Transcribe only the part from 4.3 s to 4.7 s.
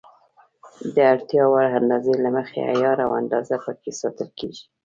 کېږي.